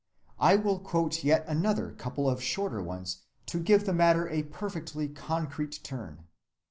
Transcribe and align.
I 0.39 0.55
will 0.55 0.79
quote 0.79 1.23
yet 1.23 1.45
another 1.47 1.91
couple 1.91 2.27
of 2.27 2.41
shorter 2.41 2.81
ones 2.81 3.19
to 3.45 3.59
give 3.59 3.85
the 3.85 3.93
matter 3.93 4.27
a 4.27 4.41
perfectly 4.41 5.07
concrete 5.07 5.79
turn. 5.83 6.23